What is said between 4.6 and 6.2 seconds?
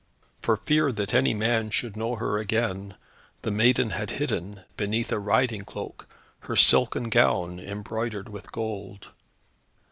beneath a riding cloak,